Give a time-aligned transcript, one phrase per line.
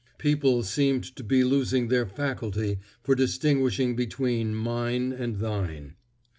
[0.17, 5.93] People seemed to be losing their faculty for distinguishing between mine and thine.